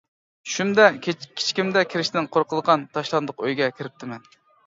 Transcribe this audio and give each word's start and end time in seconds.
چۈشۈمدە 0.51 0.85
كىچىكىمدە 1.07 1.83
كىرىشتىن 1.91 2.29
قورقىدىغان 2.37 2.87
تاشلاندۇق 2.97 3.47
ئۆيگە 3.49 3.71
كىرىپتىمەن. 3.81 4.27